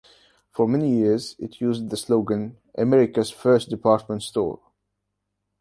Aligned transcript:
For 0.49 0.67
many 0.67 0.89
years 0.97 1.35
it 1.37 1.61
used 1.61 1.91
the 1.91 1.95
slogan, 1.95 2.57
"America's 2.75 3.29
First 3.29 3.69
Department 3.69 4.23
Store". 4.23 4.59